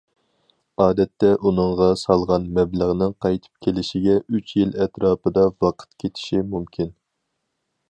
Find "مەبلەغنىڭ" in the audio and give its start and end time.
2.55-3.13